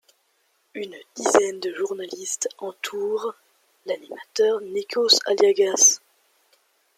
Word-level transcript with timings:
Une 0.73 0.95
dizaine 1.13 1.59
de 1.59 1.75
journalistes 1.75 2.47
entourent 2.57 3.35
l'animateur 3.85 4.59
Nikos 4.61 5.19
Aliagas. 5.27 5.99